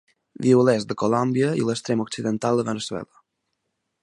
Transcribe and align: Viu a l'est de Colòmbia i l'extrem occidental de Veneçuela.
Viu 0.45 0.61
a 0.61 0.63
l'est 0.69 0.89
de 0.93 0.97
Colòmbia 1.01 1.51
i 1.61 1.67
l'extrem 1.69 2.03
occidental 2.09 2.59
de 2.63 2.69
Veneçuela. 2.71 3.25